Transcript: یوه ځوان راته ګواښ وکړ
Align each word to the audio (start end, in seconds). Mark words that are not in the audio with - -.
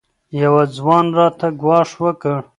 یوه 0.41 0.63
ځوان 0.77 1.05
راته 1.17 1.47
ګواښ 1.61 1.89
وکړ 2.03 2.37